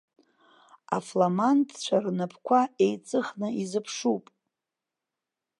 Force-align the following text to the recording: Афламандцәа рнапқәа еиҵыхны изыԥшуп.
Афламандцәа 0.95 1.97
рнапқәа 2.03 2.61
еиҵыхны 2.85 3.47
изыԥшуп. 3.61 4.25